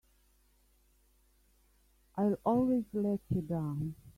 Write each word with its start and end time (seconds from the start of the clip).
I'll 2.15 2.37
always 2.43 2.85
let 2.93 3.19
you 3.29 3.41
down! 3.41 3.95